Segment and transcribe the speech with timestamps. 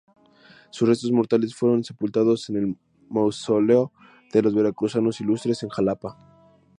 [0.71, 2.75] Sus restos mortales fueron sepultados en el
[3.09, 3.91] Mausoleo
[4.33, 6.17] de los Veracruzanos Ilustres, en Xalapa.